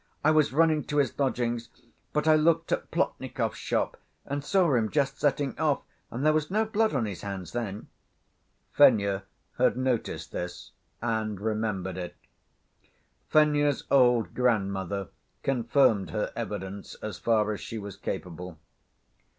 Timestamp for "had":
9.59-9.77